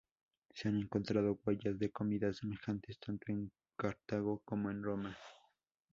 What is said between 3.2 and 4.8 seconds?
en Cartago como